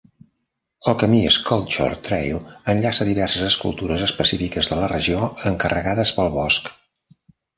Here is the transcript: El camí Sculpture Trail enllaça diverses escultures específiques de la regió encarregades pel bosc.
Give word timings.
El 0.91 0.95
camí 1.01 1.17
Sculpture 1.35 1.97
Trail 2.07 2.39
enllaça 2.73 3.07
diverses 3.11 3.45
escultures 3.49 4.05
específiques 4.07 4.69
de 4.71 4.79
la 4.81 4.89
regió 4.93 5.19
encarregades 5.51 6.17
pel 6.17 6.33
bosc. 6.41 6.73